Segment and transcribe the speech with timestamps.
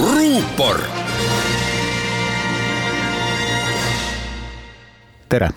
[0.00, 0.80] ruupor.
[5.28, 5.50] tere,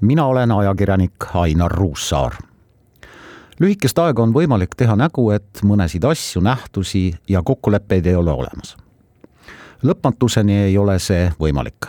[0.00, 2.32] mina olen ajakirjanik Ainar Ruussaar.
[3.60, 8.76] lühikest aega on võimalik teha nägu, et mõnesid asju, nähtusi ja kokkuleppeid ei ole olemas.
[9.82, 11.86] lõpmatuseni ei ole see võimalik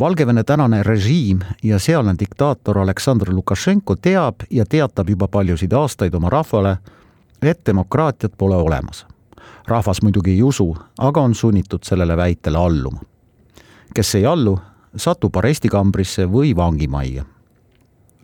[0.00, 6.30] Valgevene tänane režiim ja sealne diktaator Aleksandr Lukašenko teab ja teatab juba paljusid aastaid oma
[6.30, 6.76] rahvale,
[7.42, 9.06] et demokraatiat pole olemas
[9.66, 13.00] rahvas muidugi ei usu, aga on sunnitud sellele väitele alluma.
[13.94, 14.58] kes ei allu,
[14.96, 17.24] satub arestikambrisse või vangimajja.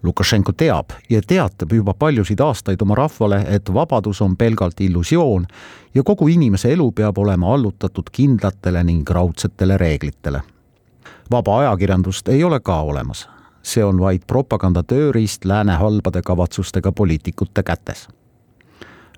[0.02, 5.46] Lukašenko teab ja teatab juba paljusid aastaid oma rahvale, et vabadus on pelgalt illusioon
[5.94, 10.40] ja kogu inimese elu peab olema allutatud kindlatele ning raudsetele reeglitele.
[11.30, 13.28] vaba ajakirjandust ei ole ka olemas,
[13.62, 18.08] see on vaid propaganda tööriist lääne halbade kavatsustega poliitikute kätes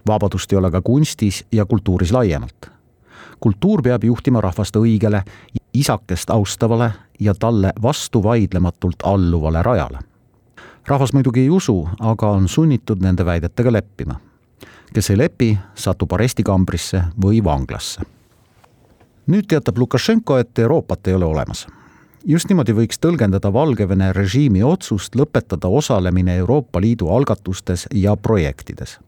[0.07, 2.71] vabadust ei ole ka kunstis ja kultuuris laiemalt.
[3.41, 5.23] kultuur peab juhtima rahvast õigele,
[5.75, 9.99] isakest austavale ja talle vastuvaidlematult alluvale rajale.
[10.87, 14.21] rahvas muidugi ei usu, aga on sunnitud nende väidetega leppima.
[14.93, 18.03] kes ei lepi, satub arestikambrisse või vanglasse.
[19.27, 21.67] nüüd teatab Lukašenko, et Euroopat ei ole olemas
[22.25, 28.99] just niimoodi võiks tõlgendada Valgevene režiimi otsust lõpetada osalemine Euroopa Liidu algatustes ja projektides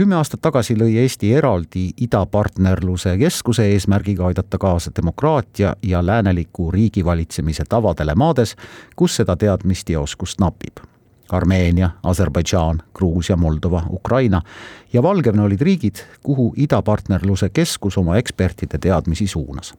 [0.00, 7.66] kümme aastat tagasi lõi Eesti eraldi idapartnerluse keskuse eesmärgiga aidata kaasa demokraatia ja lääneliku riigivalitsemise
[7.68, 8.54] tavadele maades,
[8.96, 10.80] kus seda teadmist ja oskust napib.
[11.28, 14.40] Armeenia, Aserbaidžaan, Gruusia, Moldova, Ukraina
[14.92, 19.74] ja Valgevene olid riigid, kuhu idapartnerluse keskus oma ekspertide teadmisi suunas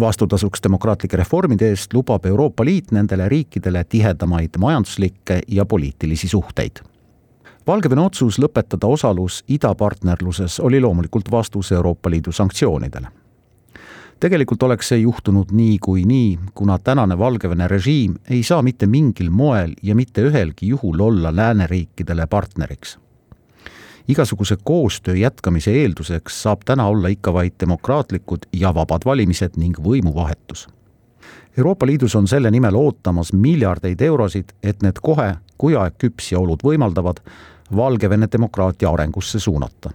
[0.00, 6.80] vastutasuks demokraatlike reformide eest lubab Euroopa Liit nendele riikidele tihedamaid majanduslikke ja poliitilisi suhteid
[7.66, 13.06] Valgevene otsus lõpetada osalus idapartnerluses oli loomulikult vastus Euroopa Liidu sanktsioonidele.
[14.20, 19.94] tegelikult oleks see juhtunud niikuinii, kuna tänane Valgevene režiim ei saa mitte mingil moel ja
[19.94, 22.98] mitte ühelgi juhul olla lääneriikidele partneriks.
[24.08, 30.68] igasuguse koostöö jätkamise eelduseks saab täna olla ikka vaid demokraatlikud ja vabad valimised ning võimuvahetus
[31.58, 36.38] Euroopa Liidus on selle nimel ootamas miljardeid eurosid, et need kohe, kui aeg küps ja
[36.40, 37.20] olud võimaldavad,
[37.76, 39.90] Valgevene demokraatia arengusse suunata.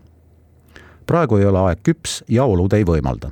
[1.05, 3.29] praegu ei ole aeg küps ja olud ei võimalda.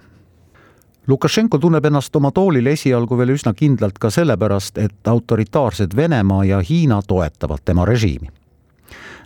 [1.07, 6.61] Lukašenko tunneb ennast oma toolil esialgu veel üsna kindlalt ka sellepärast, et autoritaarsed Venemaa ja
[6.69, 8.29] Hiina toetavad tema režiimi.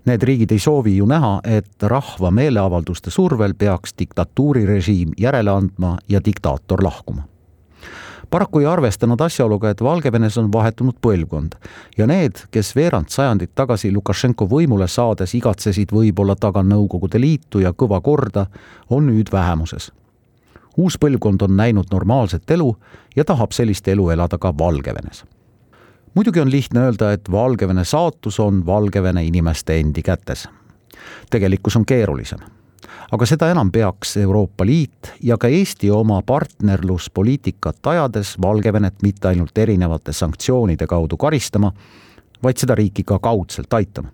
[0.06, 6.19] Need riigid ei soovi ju näha, et rahva meeleavalduste survel peaks diktatuurirežiim järele andma ja
[6.25, 7.24] diktaator lahkuma
[8.29, 11.56] paraku ei arvestanud asjaoluga, et Valgevenes on vahetunud põlvkond
[11.97, 17.73] ja need, kes veerand sajandit tagasi Lukašenko võimule saades igatsesid võib-olla taga Nõukogude Liitu ja
[17.73, 18.45] kõva korda,
[18.89, 19.91] on nüüd vähemuses.
[20.78, 22.75] uus põlvkond on näinud normaalset elu
[23.16, 25.25] ja tahab sellist elu elada ka Valgevenes
[26.13, 30.50] muidugi on lihtne öelda, et Valgevene saatus on Valgevene inimeste endi kätes.
[31.29, 32.39] tegelikkus on keerulisem
[33.12, 39.58] aga seda enam peaks Euroopa Liit ja ka Eesti oma partnerluspoliitikat ajades Valgevenet mitte ainult
[39.58, 41.72] erinevate sanktsioonide kaudu karistama,
[42.44, 44.10] vaid seda riiki ka kaudselt aitama.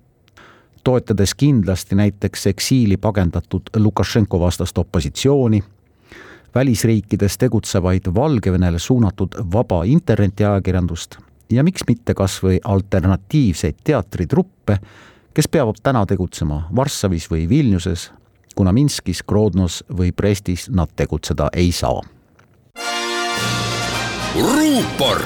[0.84, 5.64] toetades kindlasti näiteks eksiili pagendatud Lukašenko vastast opositsiooni,
[6.56, 11.18] välisriikides tegutsevaid Valgevenele suunatud vaba internetiajakirjandust
[11.50, 14.78] ja miks mitte kas või alternatiivseid teatritruppe,
[15.34, 18.12] kes peavad täna tegutsema Varssavis või Vilniuses
[18.56, 22.02] kuna Minskis, Grodnos või Prestis nad tegutseda ei saa.
[24.36, 25.22] ruupor